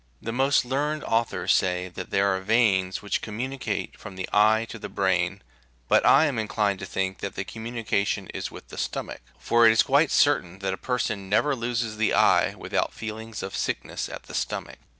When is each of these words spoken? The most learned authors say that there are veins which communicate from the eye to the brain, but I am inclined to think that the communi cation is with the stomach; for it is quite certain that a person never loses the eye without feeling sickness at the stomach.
The 0.19 0.31
most 0.31 0.65
learned 0.65 1.03
authors 1.03 1.53
say 1.53 1.87
that 1.87 2.09
there 2.09 2.35
are 2.35 2.41
veins 2.41 3.03
which 3.03 3.21
communicate 3.21 3.99
from 3.99 4.15
the 4.15 4.27
eye 4.33 4.65
to 4.69 4.79
the 4.79 4.89
brain, 4.89 5.43
but 5.87 6.03
I 6.07 6.25
am 6.25 6.39
inclined 6.39 6.79
to 6.79 6.87
think 6.87 7.19
that 7.19 7.35
the 7.35 7.45
communi 7.45 7.85
cation 7.85 8.25
is 8.33 8.49
with 8.49 8.69
the 8.69 8.79
stomach; 8.79 9.21
for 9.37 9.67
it 9.67 9.71
is 9.71 9.83
quite 9.83 10.09
certain 10.09 10.57
that 10.57 10.73
a 10.73 10.87
person 10.91 11.29
never 11.29 11.55
loses 11.55 11.97
the 11.97 12.15
eye 12.15 12.55
without 12.55 12.95
feeling 12.95 13.31
sickness 13.35 14.09
at 14.09 14.23
the 14.23 14.33
stomach. 14.33 14.79